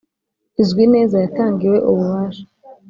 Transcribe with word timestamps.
izwi 0.61 0.83
neza 0.93 1.15
yatangiwe 1.23 1.77
ububasha. 1.89 2.43